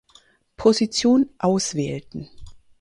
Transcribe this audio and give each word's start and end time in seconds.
Position 0.57 1.29
auswählten. 1.37 2.27